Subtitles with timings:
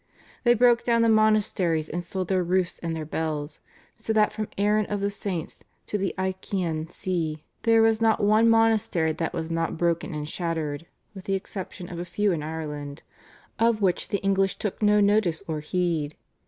[0.43, 3.59] They broke down the monasteries and sold their roofs and their bells,
[3.97, 8.49] so that from Aran of the Saints to the Iccian See there was not one
[8.49, 13.03] monastery that was not broken and shattered, with the exception of a few in Ireland,
[13.59, 16.15] of which the English took no notice or heed.